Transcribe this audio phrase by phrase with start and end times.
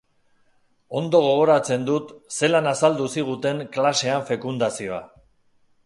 [1.01, 5.03] Ondo gogoratzen dut zelan azaldu ziguten klasean fekundazioa.